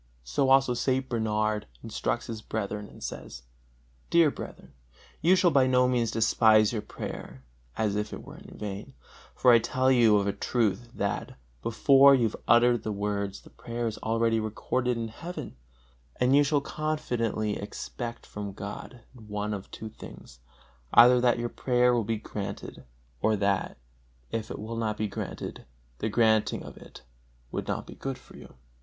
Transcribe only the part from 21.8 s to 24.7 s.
will be granted, or that, if it